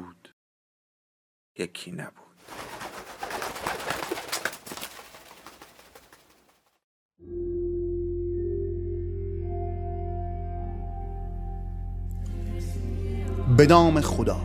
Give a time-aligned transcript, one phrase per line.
[0.00, 0.34] بود.
[1.58, 2.30] یکی نبود.
[13.56, 14.40] به نام خدا.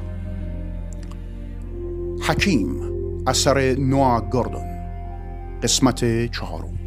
[2.28, 2.82] حکیم
[3.28, 4.76] اثر نوا گاردون
[5.64, 6.85] قسمت چهارم.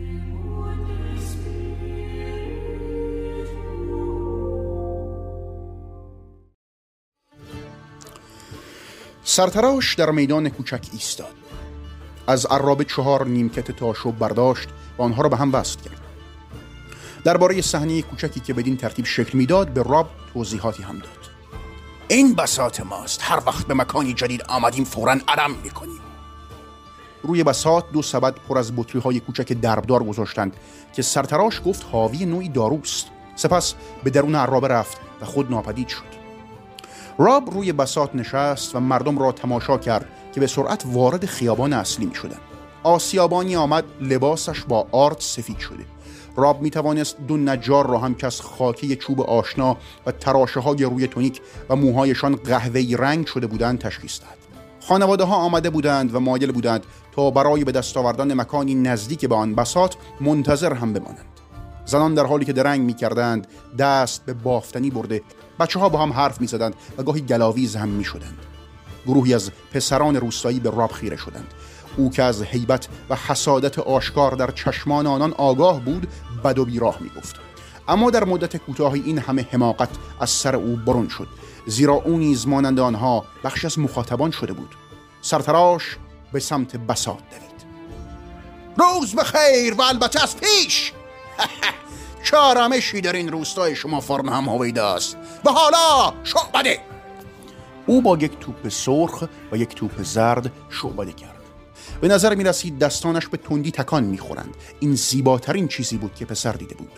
[9.39, 11.35] سرتراش در میدان کوچک ایستاد.
[12.27, 16.01] از عرابه چهار نیمکت تاشو برداشت و آنها را به هم وصل کرد.
[17.25, 21.31] درباره صحنه کوچکی که بدین ترتیب شکل می‌داد به راب توضیحاتی هم داد.
[22.09, 23.21] این بسات ماست.
[23.23, 26.01] هر وقت به مکانی جدید آمدیم فورا علم می‌کنیم.
[27.23, 30.57] روی بسات دو سبد پر از بطری های کوچک دربدار گذاشتند
[30.93, 33.07] که سرتراش گفت حاوی نوعی داروست.
[33.37, 36.18] سپس به درون عرابه رفت و خود ناپدید شد.
[37.21, 42.07] راب روی بسات نشست و مردم را تماشا کرد که به سرعت وارد خیابان اصلی
[42.07, 42.39] می شدن.
[42.83, 45.85] آسیابانی آمد لباسش با آرد سفید شده
[46.37, 50.85] راب می توانست دو نجار را هم که از خاکی چوب آشنا و تراشه های
[50.85, 54.39] روی تونیک و موهایشان قهوه‌ای رنگ شده بودند تشخیص داد.
[54.81, 59.35] خانواده ها آمده بودند و مایل بودند تا برای به دست آوردن مکانی نزدیک به
[59.35, 61.25] آن بسات منتظر هم بمانند.
[61.85, 63.47] زنان در حالی که درنگ می کردند
[63.79, 65.23] دست به بافتنی برده
[65.61, 68.39] بچه ها با هم حرف می زدند و گاهی گلاویز هم می شدند.
[69.07, 71.55] گروهی از پسران روستایی به راب خیره شدند.
[71.97, 76.09] او که از حیبت و حسادت آشکار در چشمان آنان آگاه بود
[76.45, 77.37] بد و بیراه می گفت
[77.89, 79.89] اما در مدت کوتاهی این همه حماقت
[80.21, 81.29] از سر او برون شد
[81.67, 84.75] زیرا او نیز مانند آنها بخش از مخاطبان شده بود.
[85.23, 85.97] سرتراش
[86.33, 87.59] به سمت بسات دوید.
[88.77, 90.93] روز بخیر و البته از پیش!
[92.23, 95.17] چه در این روستای شما فرم هم هویده است.
[95.45, 96.79] و حالا شعبده.
[97.87, 101.39] او با یک توپ سرخ و یک توپ زرد شعبده کرد.
[102.01, 104.55] به نظر می رسید دستانش به تندی تکان می خورند.
[104.81, 106.91] این زیباترین چیزی بود که پسر دیده بود.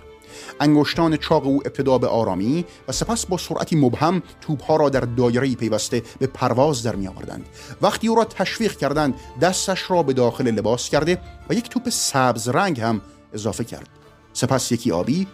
[0.61, 5.55] انگشتان چاق او ابتدا به آرامی و سپس با سرعتی مبهم توپها را در دایره
[5.55, 7.47] پیوسته به پرواز در می آوردند.
[7.83, 11.19] وقتی او را تشویق کردند دستش را به داخل لباس کرده
[11.51, 13.01] و یک توپ سبز رنگ هم
[13.35, 14.00] اضافه کرد.
[14.33, 15.27] سپس یکی آبی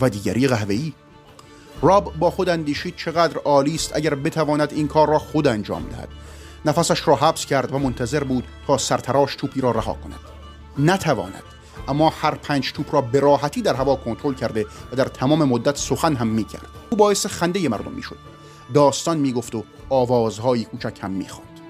[0.00, 0.92] و دیگری قهوه‌ای.
[1.82, 6.08] راب با خود اندیشید چقدر عالی است اگر بتواند این کار را خود انجام دهد.
[6.64, 10.20] نفسش را حبس کرد و منتظر بود تا سرتراش توپی را رها کند.
[10.78, 11.42] نتواند
[11.88, 15.76] اما هر پنج توپ را به راحتی در هوا کنترل کرده و در تمام مدت
[15.76, 16.66] سخن هم می‌کرد.
[16.90, 18.18] او باعث خنده مردم می‌شد.
[18.74, 21.60] داستان می‌گفت و آوازهای کوچک هم می‌خواند.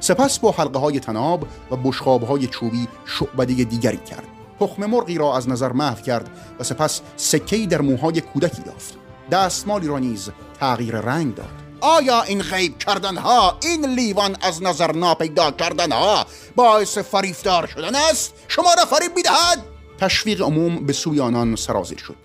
[0.00, 4.37] سپس با حلقه های تناب و بشخاب های چوبی شعبده دیگری کرد.
[4.60, 6.30] تخم مرغی را از نظر محو کرد
[6.60, 8.94] و سپس سکهی در موهای کودکی یافت.
[9.30, 10.30] دستمالی را نیز
[10.60, 11.68] تغییر رنگ داد.
[11.80, 16.26] آیا این غیب کردن ها این لیوان از نظر ناپیدا کردن ها
[16.56, 19.62] باعث فریفتار شدن است؟ شما را فریب می‌دهد.
[19.98, 22.16] تشویق عموم به سوی آنان سرازیر شد.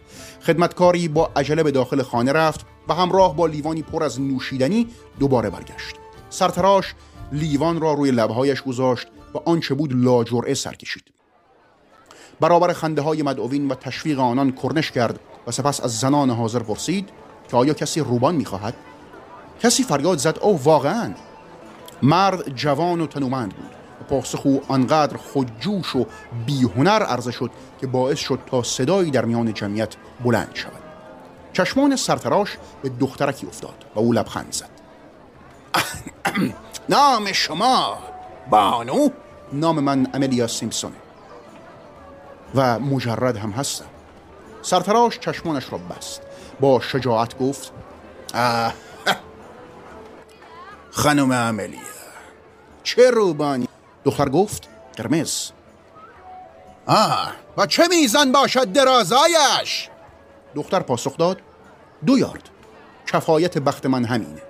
[0.45, 4.87] خدمتکاری با عجله به داخل خانه رفت و همراه با لیوانی پر از نوشیدنی
[5.19, 5.95] دوباره برگشت.
[6.29, 6.93] سرتراش
[7.31, 11.12] لیوان را روی لبهایش گذاشت و آنچه بود لاجرعه سر کشید
[12.43, 17.09] برابر خنده های مدعوین و تشویق آنان کرنش کرد و سپس از زنان حاضر پرسید
[17.51, 18.73] که آیا کسی روبان می‌خواهد؟
[19.61, 21.13] کسی فریاد زد او واقعا؟
[22.01, 23.69] مرد جوان و تنومند بود.
[24.09, 26.05] پاسخ او آنقدر خودجوش و
[26.45, 27.51] بیهنر عرضه شد
[27.81, 30.83] که باعث شد تا صدایی در میان جمعیت بلند شود.
[31.53, 34.69] چشمان سرتراش به دخترکی افتاد و او لبخند زد.
[36.89, 37.97] نام شما
[38.49, 39.09] بانو؟
[39.53, 41.02] نام من املیا سیمپسونه.
[42.55, 43.85] و مجرد هم هستم.
[44.61, 46.21] سرتراش چشمانش را بست.
[46.59, 47.71] با شجاعت گفت
[50.91, 51.79] خانم عملیه
[52.83, 53.67] چه روبانی؟
[54.03, 55.51] دختر گفت قرمز.
[56.85, 59.89] آه و چه میزن باشد درازایش؟
[60.55, 61.41] دختر پاسخ داد
[62.05, 62.49] دو یارد.
[63.07, 64.41] کفایت بخت من همینه.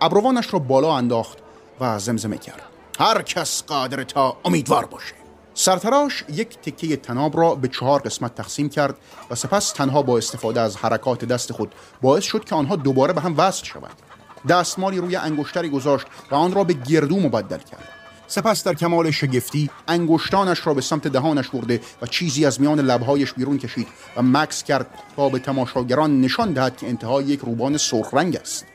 [0.00, 1.38] ابروانش را بالا انداخت
[1.80, 2.62] و زمزمه کرد.
[2.98, 5.21] هر کس قادر تا امیدوار باشه.
[5.54, 8.96] سرتراش یک تکه تناب را به چهار قسمت تقسیم کرد
[9.30, 13.20] و سپس تنها با استفاده از حرکات دست خود باعث شد که آنها دوباره به
[13.20, 14.02] هم وصل شوند.
[14.48, 17.88] دستمالی روی انگشتری گذاشت و آن را به گردو مبدل کرد.
[18.26, 23.32] سپس در کمال شگفتی انگشتانش را به سمت دهانش برده و چیزی از میان لبهایش
[23.32, 28.14] بیرون کشید و مکس کرد تا به تماشاگران نشان دهد که انتهای یک روبان سرخ
[28.14, 28.66] رنگ است.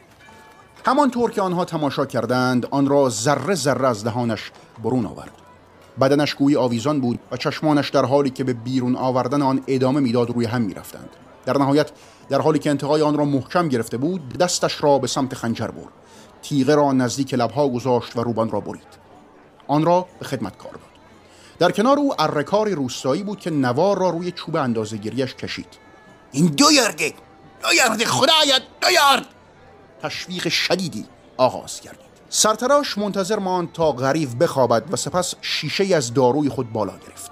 [0.86, 4.52] همانطور که آنها تماشا کردند آن را ذره ذره از دهانش
[4.84, 5.47] برون آورد.
[6.02, 10.30] بدنش گوی آویزان بود و چشمانش در حالی که به بیرون آوردن آن ادامه می‌داد
[10.30, 11.10] روی هم می‌رفتند.
[11.46, 11.92] در نهایت
[12.30, 15.94] در حالی که انتهای آن را محکم گرفته بود دستش را به سمت خنجر برد.
[16.42, 19.08] تیغه را نزدیک لبها گذاشت و روبان را برید.
[19.68, 20.82] آن را به خدمت کار داد.
[21.60, 25.68] در کنار او ارکار روستایی بود که نوار را روی چوب اندازه گیریش کشید.
[26.32, 27.14] این دو یارده
[27.64, 28.62] دو یارده خدایت!
[28.82, 29.26] دو یارد
[30.02, 31.06] تشویق شدیدی
[31.38, 36.94] آغاز کردید سرتراش منتظر ماند تا غریب بخوابد و سپس شیشه از داروی خود بالا
[36.98, 37.32] گرفت.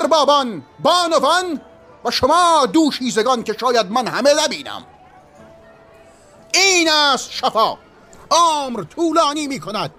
[0.00, 1.60] اربابان بانوان
[2.04, 4.84] و شما دوشیزگان که شاید من همه نبینم.
[6.54, 7.76] این است شفا.
[8.30, 9.90] عمر طولانی می کند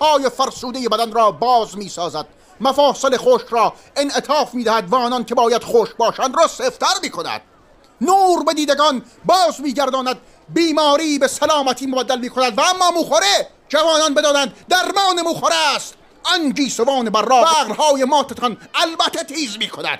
[0.00, 2.26] های فرسوده بدن را باز می سازد
[2.60, 7.10] مفاصل خشک را انعطاف می دهد و آنان که باید خوش باشند را سفتر می
[7.10, 7.40] کند
[8.00, 10.16] نور به دیدگان باز می گرداند
[10.48, 15.94] بیماری به سلامتی مبدل می کند و اما موخوره جوانان بدانند درمان موخوره است.
[16.34, 19.98] آن گیسوان را بغرهای ماتتان البته تیز می کند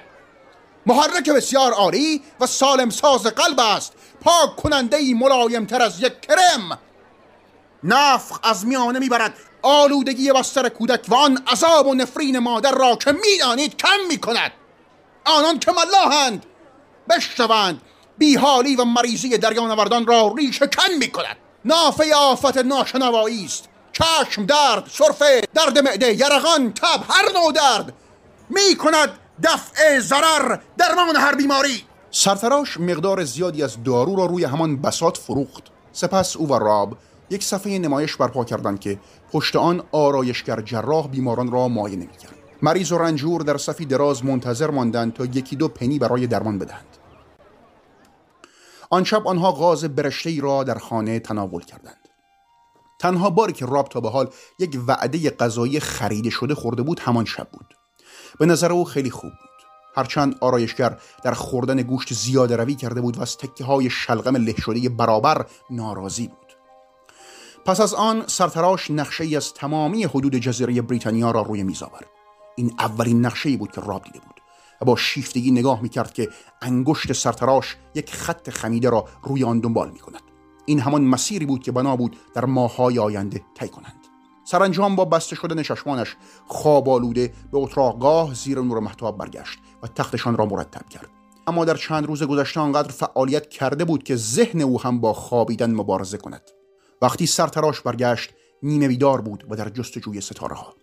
[0.86, 3.92] محرک بسیار عالی و سالم ساز قلب است.
[4.20, 6.78] پاک کننده ای ملایم تر از یک کرم.
[7.84, 9.34] نفخ از میانه می‌برد.
[9.62, 14.52] آلودگی بستر کودک و آن عذاب و نفرین مادر را که می‌دانید کم می‌کند.
[15.24, 16.46] آنان که ملاحند
[17.10, 17.80] بشنوند.
[18.18, 21.36] بیحالی و مریضی دریانوردان را ریشه کن می‌کند.
[21.64, 23.68] نافه آفت ناشنوایی است.
[23.92, 27.92] چشم درد سرفه درد معده یرقان تب هر نوع درد.
[28.50, 29.10] می‌کند
[29.42, 31.82] دفع ضرر درمان هر بیماری.
[32.10, 35.62] سرتراش مقدار زیادی از دارو را روی همان بسات فروخت.
[35.92, 36.96] سپس او و راب
[37.30, 38.98] یک صفحه نمایش برپا کردند که
[39.32, 44.70] پشت آن آرایشگر جراح بیماران را معاینه می‌کرد مریض و رنجور در صفی دراز منتظر
[44.70, 46.97] ماندند تا یکی دو پنی برای درمان بدهند.
[48.90, 52.08] آن شب آنها غاز برشته را در خانه تناول کردند.
[52.98, 57.24] تنها باری که راب تا به حال یک وعده غذایی خریده شده خورده بود همان
[57.24, 57.74] شب بود.
[58.38, 59.48] به نظر او خیلی خوب بود.
[59.96, 64.54] هرچند آرایشگر در خوردن گوشت زیاده روی کرده بود و از تکه های شلغم له
[64.60, 66.52] شده برابر ناراضی بود.
[67.64, 72.06] پس از آن سرتراش نقشه ای از تمامی حدود جزیره بریتانیا را روی میز آورد.
[72.56, 74.37] این اولین نقشه بود که راب دیده بود.
[74.80, 76.28] و با شیفتگی نگاه می‌کرد که
[76.62, 80.22] انگشت سرتراش یک خط خمیده را روی آن دنبال می کند.
[80.66, 84.06] این همان مسیری بود که بنا بود در ماههای آینده طی کنند.
[84.44, 86.16] سرانجام با بسته شدن چشمانش
[86.46, 91.08] خواب آلوده به اتراقگاه زیر نور محتاب برگشت و تختشان را مرتب کرد.
[91.46, 95.74] اما در چند روز گذشته آنقدر فعالیت کرده بود که ذهن او هم با خوابیدن
[95.74, 96.42] مبارزه کند.
[97.02, 98.30] وقتی سرتراش برگشت
[98.62, 100.74] نیمه بیدار بود و در جستجوی ستاره ها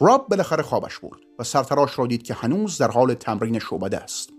[0.00, 4.30] راب بالاخره خوابش برد و سرتراش را دید که هنوز در حال تمرین شعبده است.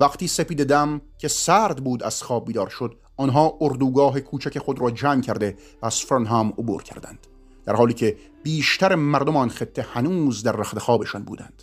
[0.00, 4.90] وقتی سپید دم که سرد بود از خواب بیدار شد آنها اردوگاه کوچک خود را
[4.90, 7.26] جمع کرده و از فرنهام عبور کردند
[7.64, 11.62] در حالی که بیشتر مردم آن خطه هنوز در رخت خوابشان بودند.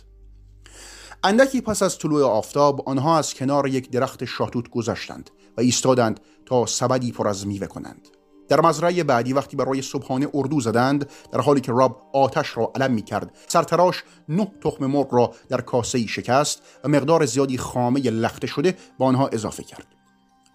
[1.24, 6.66] اندکی پس از طلوع آفتاب آنها از کنار یک درخت شاهتوت گذشتند و ایستادند تا
[6.66, 8.08] سبدی پر از میوه کنند.
[8.48, 12.92] در مزرعه بعدی وقتی برای صبحانه اردو زدند در حالی که راب آتش را علم
[12.92, 18.46] می کرد سرتراش نه تخم مرغ را در کاسه شکست و مقدار زیادی خامه لخته
[18.46, 19.86] شده با آنها اضافه کرد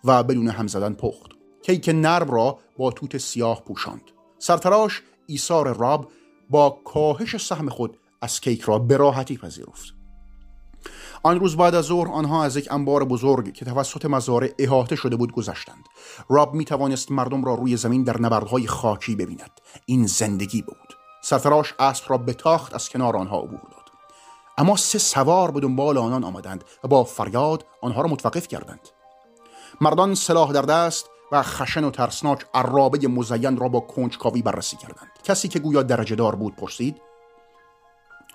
[0.04, 1.32] و بدون هم زدن پخت.
[1.64, 4.02] کیک نرم را با توت سیاه پوشاند.
[4.40, 6.12] سرتراش ایثار راب
[6.50, 10.03] با کاهش سهم خود از کیک را به راحتی پذیرفت.
[11.24, 15.16] آن روز بعد از ظهر آنها از یک انبار بزرگ که توسط مزارع احاطه شده
[15.16, 15.86] بود گذشتند.
[16.30, 19.52] راب می توانست مردم را روی زمین در نبردهای خاکی ببیند.
[19.86, 20.94] این زندگی بود.
[21.24, 23.84] سرفراش اسب را به تاخت از کنار آنها عبور داد.
[24.58, 28.90] اما سه سوار به دنبال آنان آمدند و با فریاد آنها را متوقف کردند.
[29.82, 35.12] مردان سلاح در دست و خشن و ترسناک عرابه مزین را با کنجکاوی بررسی کردند.
[35.24, 37.02] کسی که گویا درجه دار بود پرسید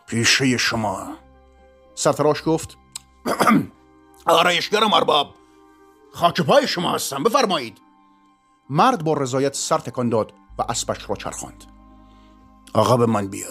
[0.07, 1.17] پیشه شما
[1.99, 2.79] سرتراش گفت
[4.27, 5.35] آرایشگرم ارباب
[6.13, 7.79] خاک پای شما هستم بفرمایید.
[8.71, 11.65] مرد با رضایت سر تکان داد و اسبش را چرخاند.
[12.75, 13.47] آقا به من بیا.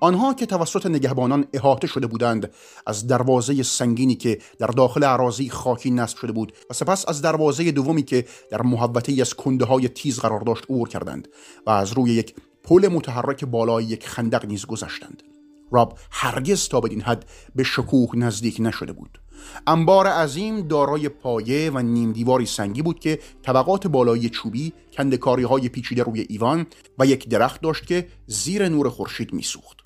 [0.00, 2.54] آنها که توسط نگهبانان احاطه شده بودند
[2.86, 7.72] از دروازه سنگینی که در داخل عراضی خاکی نصب شده بود و سپس از دروازه
[7.72, 11.28] دومی که در محوطه از کنده های تیز قرار داشت عبور کردند
[11.66, 12.34] و از روی یک
[12.64, 15.33] پل متحرک بالای یک خندق نیز گذشتند.
[15.72, 19.20] راب هرگز تا بدین حد به شکوه نزدیک نشده بود.
[19.66, 25.68] انبار عظیم دارای پایه و نیم دیواری سنگی بود که طبقات بالایی چوبی کندکاری های
[25.68, 26.66] پیچیده روی ایوان
[26.98, 29.76] و یک درخت داشت که زیر نور خورشید میسوخت.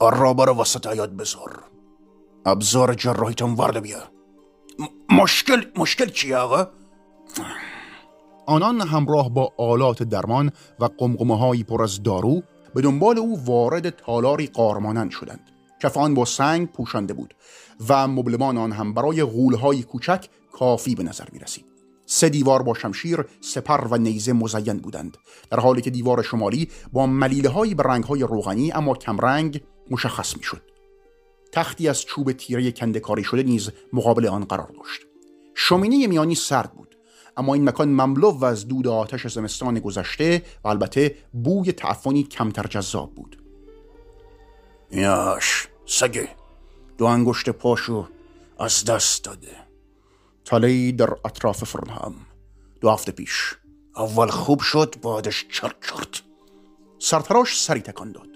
[0.00, 1.64] رابا رو وسط یاد بذار.
[2.46, 4.02] ابزار جراحیتان ورده بیا.
[5.10, 6.66] مشکل مشکل چیه آقا؟
[8.46, 12.42] آنان همراه با آلات درمان و قمقمه پر از دارو
[12.74, 15.50] به دنبال او وارد تالاری قارمانند شدند
[15.82, 17.34] کفان با سنگ پوشانده بود
[17.88, 21.64] و مبلمان آن هم برای غولهای کوچک کافی به نظر می رسید.
[22.06, 25.16] سه دیوار با شمشیر، سپر و نیزه مزین بودند
[25.50, 30.36] در حالی که دیوار شمالی با ملیله های به رنگ های روغنی اما کمرنگ مشخص
[30.36, 30.62] می شد.
[31.52, 35.00] تختی از چوب تیره کندکاری شده نیز مقابل آن قرار داشت.
[35.54, 36.89] شومینه میانی سرد بود
[37.36, 42.66] اما این مکان مملو و از دود آتش زمستان گذشته و البته بوی تعفنی کمتر
[42.66, 43.42] جذاب بود.
[44.90, 46.28] یاش سگه
[46.98, 48.08] دو انگشت پاشو
[48.58, 49.56] از دست داده.
[50.44, 52.14] تالی در اطراف فرنهام.
[52.80, 53.56] دو هفته پیش.
[53.96, 56.22] اول خوب شد بعدش چرت چرت.
[56.98, 58.29] سرتراش سری تکان داد.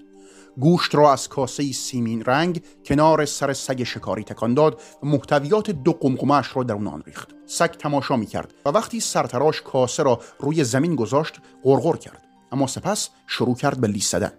[0.59, 5.91] گوشت را از کاسه سیمین رنگ کنار سر سگ شکاری تکان داد و محتویات دو
[5.91, 7.29] قمقمش را در آن ریخت.
[7.45, 12.23] سگ تماشا می کرد و وقتی سرتراش کاسه را روی زمین گذاشت غرغر کرد.
[12.51, 14.31] اما سپس شروع کرد به لیستدن.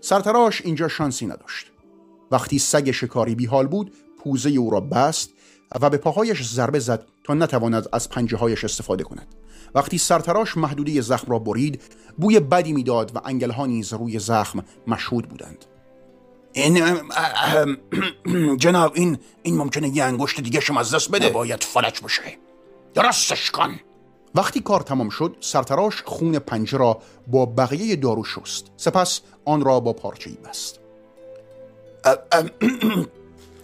[0.00, 1.72] سرتراش اینجا شانسی نداشت.
[2.30, 3.94] وقتی سگ شکاری بیحال بود
[4.24, 5.30] پوزه او را بست
[5.80, 9.34] و به پاهایش ضربه زد تا نتواند از پنجه هایش استفاده کند.
[9.74, 11.82] وقتی سرتراش محدوده زخم را برید
[12.18, 15.64] بوی بدی می‌داد و انگلها نیز روی زخم مشهود بودند.
[16.52, 16.84] این
[18.62, 21.28] جناب این این ممکنه یه انگشت دیگه شما از دست بده.
[21.28, 22.38] باید فلج بشه
[22.94, 23.80] درستش کن.
[24.34, 28.70] وقتی کار تمام شد سرتراش خون پنجه را با بقیه دارو شست.
[28.76, 30.80] سپس آن را با پارچه بست.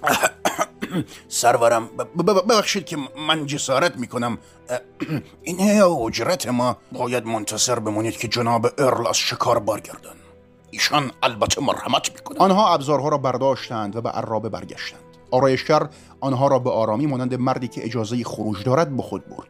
[1.29, 1.89] سرورم
[2.49, 2.97] ببخشید که
[3.29, 4.39] من جسارت می‌کنم.
[5.43, 6.77] این اجرت ما.
[6.93, 10.17] باید منتصر بمونید که جناب ارل از شکار برگردن.
[10.71, 15.01] ایشان البته مرحمت می‌کنن آنها ابزارها را برداشتند و به عرابه برگشتند.
[15.31, 15.89] آرایشگر
[16.21, 19.49] آنها را به آرامی مانند مردی که اجازه خروج دارد به خود برد.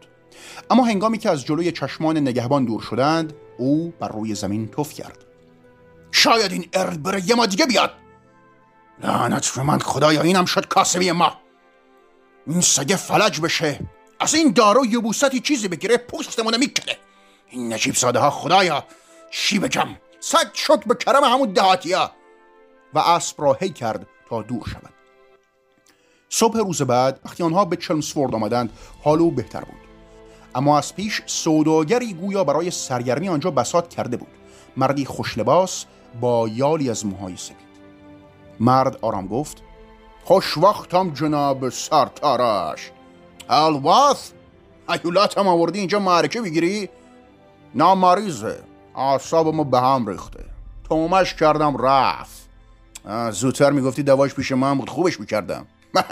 [0.71, 5.19] اما هنگامی که از جلوی چشمان نگهبان دور شدند او بر روی زمین توف کرد.
[6.13, 7.91] شاید این ارل بره یه ما دیگه بیاد.
[8.99, 11.37] لعنت به من خدایا اینم شد کاسبی ما.
[12.47, 13.81] این سگه فلج بشه.
[14.21, 16.97] از این دارو یبوستی چیزی بگیره پوستمونه می‌کنه
[17.51, 18.85] این نجیب ساده ها خدایا
[19.31, 19.89] چی بگم؟
[20.21, 22.13] سگ شد به کرم همون دهاتیا.
[22.95, 24.95] و اسب را هی کرد تا دور شود.
[26.29, 28.71] صبح روز بعد وقتی آنها به چلمسفورد آمدند
[29.05, 29.81] حال او بهتر بود.
[30.55, 34.29] اما از پیش سوداگری گویا برای سرگرمی آنجا بسات کرده بود.
[34.77, 35.85] مردی خوشلباس
[36.21, 37.66] با یالی از موهای سپید.
[38.61, 39.63] مرد آرام گفت
[40.25, 42.91] خوش وقتم جناب سرتارش
[43.49, 44.31] الواث
[44.89, 46.89] ایولات هم آوردی اینجا معرکه بگیری؟
[47.75, 48.59] نامریزه
[49.33, 50.45] ما به هم ریخته.
[50.89, 52.49] تومش کردم رفت.
[53.31, 55.67] زودتر می‌گفتی دواش پیش من بود خوبش می‌کردم.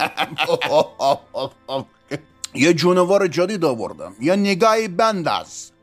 [2.53, 5.73] یه جونوار جدید آوردم یه نگاهی بند است.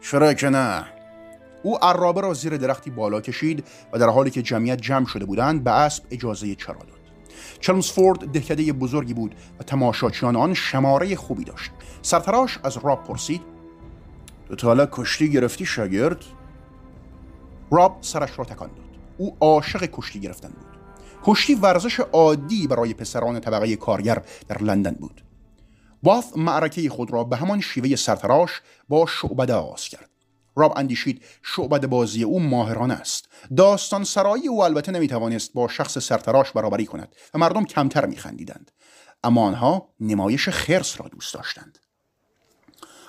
[0.00, 0.99] چرا که نه.
[1.62, 5.64] او عرابه را زیر درختی بالا کشید و در حالی که جمعیت جمع شده بودند
[5.64, 7.00] به اسب اجازه چرا داد.
[7.60, 11.70] چلمسفورد دهکده بزرگی بود و تماشاچیان آن شماره خوبی داشت.
[12.02, 13.42] سرتراش از راب پرسید
[14.48, 16.24] تو تا حالا کشتی گرفتی شاگرد؟
[17.70, 18.86] راب سرش را تکان داد.
[19.18, 20.66] او عاشق کشتی گرفتن بود.
[21.24, 25.24] کشتی ورزش عادی برای پسران طبقه کارگر در لندن بود.
[26.02, 30.09] باف معرکه خود را به همان شیوه سرتراش با شعبده آغاز کرد.
[30.56, 33.28] راب اندیشید شعبد بازی او ماهرانه است.
[33.56, 38.70] داستان سرایی او البته نمی‌توانست با شخص سرتراش برابری کند و مردم کمتر میخندیدند.
[39.24, 41.78] اما آنها نمایش خرس را دوست داشتند.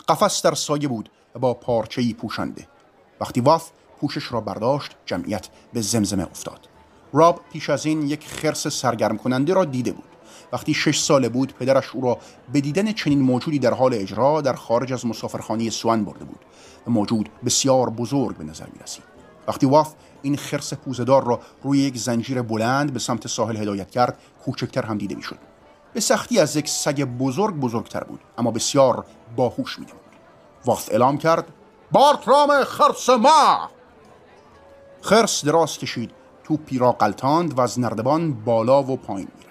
[0.10, 2.68] قفس در سایه بود و با پارچه‌ای پوشانده.
[3.22, 6.68] وقتی واف پوشش را برداشت جمعیت به زمزمه افتاد.
[7.14, 10.11] راب پیش از این یک خرس سرگرم کننده را دیده بود.
[10.54, 12.18] وقتی شش ساله بود پدرش او را
[12.54, 16.40] به دیدن چنین موجودی در حال اجرا در خارج از مسافرخانه سوان برده بود.
[16.88, 19.04] موجود بسیار بزرگ به نظر می رسید
[19.48, 24.18] وقتی واف این خرس پوزدار را روی یک زنجیر بلند به سمت ساحل هدایت کرد
[24.46, 25.38] کوچکتر هم دیده می‌شد.
[25.94, 29.06] به سختی از یک سگ بزرگ بزرگتر بود اما بسیار
[29.36, 29.92] باهوش بود
[30.66, 31.48] واف اعلام کرد
[31.92, 33.70] بارترام خرس ما!
[35.02, 36.12] خرس دراز کشید
[36.44, 39.51] توپی را قلتاند و از نردبان بالا و پایین می‌رفت.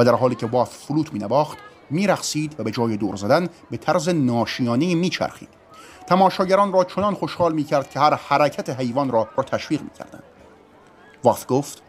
[0.00, 1.58] و در حالی که واف فلوت مینواخت
[1.90, 5.48] میرقصید و به جای دور زدن به طرز ناشیانه میچرخید.
[6.06, 10.22] تماشاگران را چنان خوشحال می کرد که هر حرکت حیوان را را تشویق می کردند.
[11.24, 11.82] واف گفت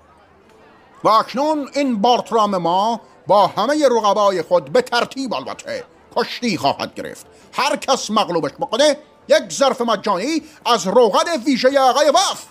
[1.04, 5.84] و اکنون این بارترام ما با همه رقبای خود به ترتیب البته
[6.16, 7.26] کشتی خواهد گرفت.
[7.54, 12.46] هر کس مغلوبش بکنه یک ظرف مجانی از روغن ویژه آقای واف.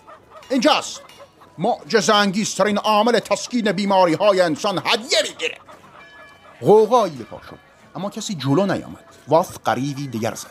[0.50, 1.02] اینجاست.
[1.60, 5.58] معجز انگیزترین عامل تسکین بیماری های انسان هدیه می‌گیره.
[6.60, 7.58] غوغایی به پا شد
[7.94, 9.04] اما کسی جلو نیامد.
[9.28, 10.50] واف قریبی دیگر زد.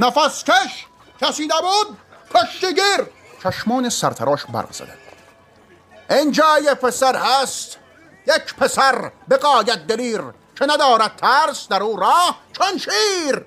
[0.00, 0.86] نفس کش!
[1.20, 1.98] کسی نبود!
[2.34, 3.06] کشتگیر
[3.42, 4.98] چشمان سرتراش برق زدند
[6.10, 7.78] اینجا یه پسر هست.
[8.26, 10.20] یک پسر به قاید دلیر
[10.58, 13.46] که ندارد ترس در او راه چون شیر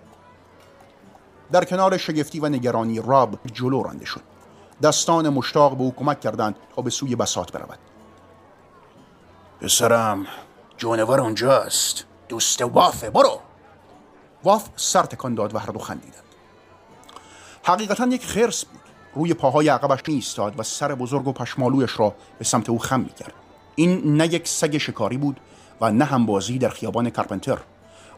[1.52, 4.37] در کنار شگفتی و نگرانی راب جلو رانده شد.
[4.82, 7.80] دستان مشتاق به او کمک کردند تا به سوی بسات برود.
[9.62, 10.26] پسرم
[10.78, 12.06] جانور اونجاست.
[12.30, 13.40] دوست وافه برو.
[14.44, 16.24] واف سر تکان داد و هر دو خندیدند.
[17.64, 18.82] حقیقتا یک خرس بود.
[19.16, 23.34] روی پاهای عقبش ایستاد و سر بزرگ و پشمالویش را به سمت او خم می‌کرد.
[23.76, 25.40] این نه یک سگ شکاری بود
[25.82, 27.58] و نه هم بازی در خیابان کرپنتر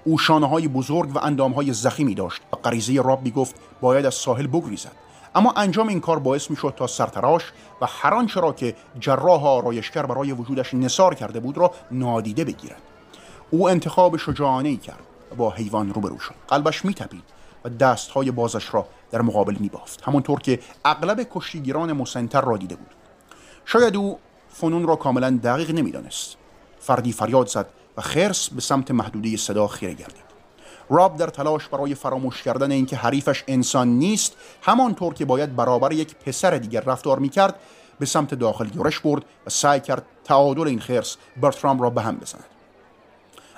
[0.03, 4.15] او شانه های بزرگ و اندام های زخیمی داشت و غریزه راب گفت باید از
[4.15, 4.91] ساحل بگریزد.
[5.39, 7.43] اما انجام این کار باعث می‌شد تا سرتراش
[7.81, 12.81] و هر آنچه را که جراح آرایشگر برای وجودش نثار کرده بود را نادیده بگیرد.
[13.49, 14.99] او انتخاب شجاعانه ای کرد
[15.37, 16.33] با حیوان روبرو شد.
[16.47, 17.23] قلبش میتپید
[17.65, 20.03] و دستهای بازش را در مقابل میبافت.
[20.03, 22.91] همانطور که اغلب کشتیگیران مسنتر را دیده بود.
[23.65, 24.19] شاید او
[24.49, 26.37] فنون را کاملا دقیق نمی‌دانست.
[26.79, 30.28] فردی فریاد زد و خرس به سمت محدوده صدا خیره گردید.
[30.89, 36.15] راب در تلاش برای فراموش کردن اینکه حریفش انسان نیست همانطور که باید برابر یک
[36.15, 37.55] پسر دیگر رفتار می‌کرد
[37.99, 42.15] به سمت داخل یورش برد و سعی کرد تعادل این خرس برترام را به هم
[42.15, 42.45] بزند.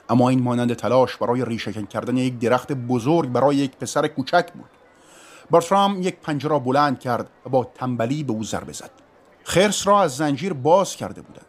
[0.10, 4.70] اما این مانند تلاش برای ریشهکن کردن یک درخت بزرگ برای یک پسر کوچک بود.
[5.52, 8.92] برترام یک پنجه را بلند کرد و با تنبلی به او ضربه زد.
[9.44, 11.46] خرس را از زنجیر باز کرده بودند.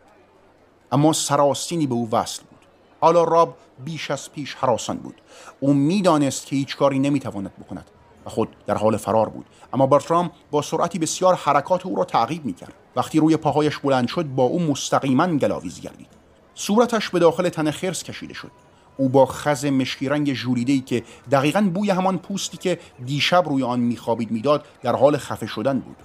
[0.92, 2.58] اما سراستینی به او وصل بود.
[3.00, 5.14] حالا راب بیش از پیش حراسان بود.
[5.60, 7.90] او می‌دانست که هیچ کاری نمی‌تواند بکند
[8.26, 9.46] و خود در حال فرار بود.
[9.72, 12.74] اما برترام با سرعتی بسیار حرکات او را تعقیب می‌کرد.
[12.96, 16.08] وقتی روی پاهایش بلند شد با او مستقیما گلاویز گردید.
[16.54, 18.50] صورتش به داخل تن خرس کشیده شد.
[18.96, 23.80] او با خز مشکی رنگ ای که دقیقا بوی همان پوستی که دیشب روی آن
[23.80, 25.96] میخوابید می‌داد در حال خفه شدن بود.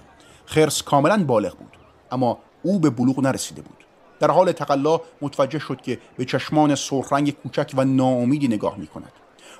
[0.46, 1.76] خرس کاملا بالغ بود
[2.12, 3.77] اما او به بلوغ نرسیده بود.
[4.20, 6.76] در حال تقلا متوجه شد که به چشمان
[7.10, 9.12] رنگ کوچک و ناامیدی نگاه می کند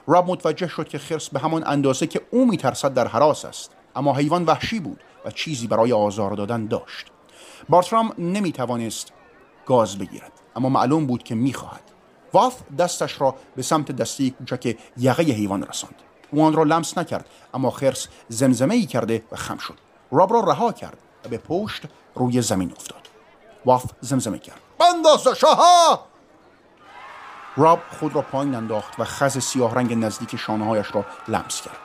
[0.07, 4.15] راب متوجه شد که خرس به همان اندازه که او میترسد در حراس است اما
[4.15, 7.07] حیوان وحشی بود و چیزی برای آزار دادن داشت.
[7.69, 9.13] بارترام نمی توانست
[9.67, 11.83] گاز بگیرد اما معلوم بود که می‌خواهد.
[12.33, 15.95] واف دستش را به سمت دسته کوچک یقه حیوان رساند.
[16.31, 19.75] او آن را لمس نکرد اما خرس زمزمه ای کرده و خم شد.
[20.13, 21.83] راب را رها کرد و به پشت
[22.15, 23.08] روی زمین افتاد.
[23.67, 24.61] واف زمزمه کرد.
[24.79, 26.05] بنداز شاها
[27.57, 31.77] راب خود را پایین انداخت و خز سیاه رنگ نزدیک شانههایش را لمس کرد.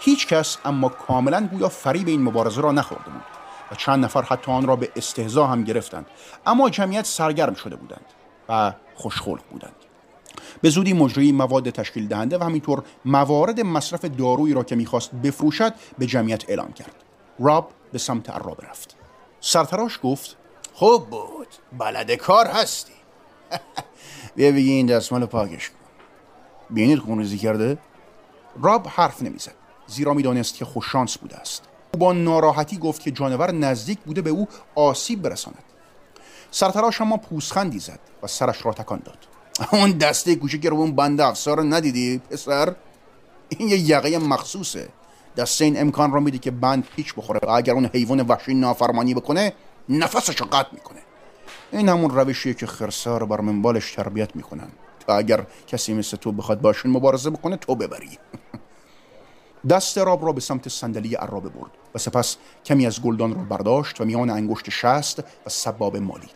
[0.00, 3.22] هیچ کس اما کاملا گویا فریب این مبارزه را نخورده بود
[3.72, 6.06] و چند نفر حتی آن را به استهزا هم گرفتند.
[6.46, 8.04] اما جمعیت سرگرم شده بودند
[8.48, 9.74] و خوشخلق بودند.
[10.62, 15.74] به زودی مجری مواد تشکیل دهنده و همینطور موارد مصرف دارویی را که می‌خواست بفروشد
[15.98, 16.94] به جمعیت اعلام کرد.
[17.38, 18.96] راب به سمت عرابه رفت.
[19.40, 20.36] سرتراش گفت
[20.72, 21.48] خوب بود.
[21.78, 22.92] بلد کار هستی.
[24.36, 25.76] بیا بگی این دستمال پاکش کن.
[26.70, 27.78] بینید خونریزی کرده؟
[28.62, 29.54] راب حرف نمی‌زد.
[29.86, 31.62] زیرا می‌دانست که خوششانس بوده است.
[31.94, 35.64] او با ناراحتی گفت که جانور نزدیک بوده به او آسیب برساند.
[36.50, 39.18] سرتراش اما پوسخندی زد و سرش را تکان داد.
[39.72, 42.74] اون دسته کوچک رو اون بند افسار ندیدی پسر؟
[43.48, 44.88] این یه یقه مخصوصه.
[45.36, 49.14] دسته این امکان را میده که بند پیچ بخوره و اگر اون حیوان وحشی نافرمانی
[49.14, 49.52] بکنه
[49.90, 50.98] نفسش رو قطع می‌کنه.
[51.72, 54.68] این همون روشیه که خرسا رو بر منبالش تربیت می‌کنن.
[55.06, 58.18] تا اگر کسی مثل تو بخواد باشون مبارزه بکنه تو ببری.
[59.70, 64.00] دست راب را به سمت صندلی عرابه برد و سپس کمی از گلدان را برداشت
[64.00, 66.34] و میان انگشت شست و سباب مالید.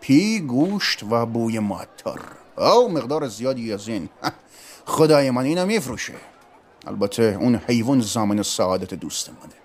[0.00, 2.20] پی گوشت و بوی معطر.
[2.56, 4.08] او مقدار زیادی از این.
[4.86, 6.14] خدای من اینو میفروشه.
[6.86, 9.63] البته اون حیوان زمان سعادت دوست منه.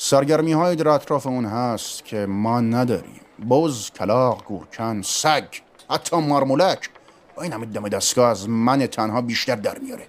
[0.00, 3.20] سرگرمی های در اطراف اون هست که ما نداریم.
[3.50, 5.44] بز، کلاق، گورکن، سگ
[5.90, 6.90] حتی مارمولک.
[7.36, 10.08] با این همه دم دستگاه از من تنها بیشتر در میاره.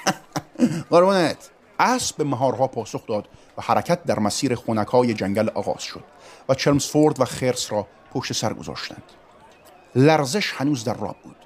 [0.90, 1.50] قربونت.
[1.78, 6.04] اسب به مهارها پاسخ داد و حرکت در مسیر خونکای جنگل آغاز شد
[6.48, 9.02] و چرمسفورد و خرس را پشت سر گذاشتند.
[9.94, 11.36] لرزش هنوز در راب بود.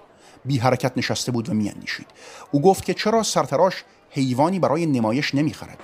[0.44, 2.06] بی حرکت نشسته بود و میاندیشید.
[2.50, 5.78] او گفت که چرا سرتراش حیوانی برای نمایش نمی‌خرد.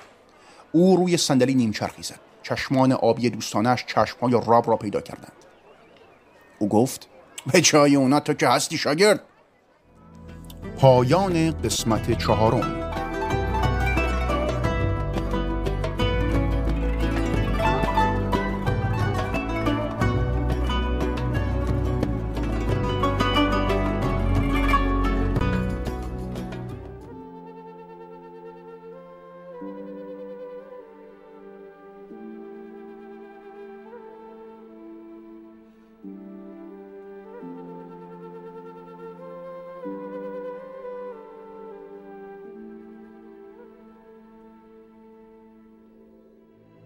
[0.71, 5.31] او روی صندلی نیمچرخی زد چشمان آبی دوستانش چشمهای راب را پیدا کردند.
[6.59, 7.07] او گفت
[7.53, 9.21] به جای اونا تو که هستی شاگرد.
[10.77, 12.90] پایان قسمت چهارم.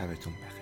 [0.00, 0.59] شبتون بخیر.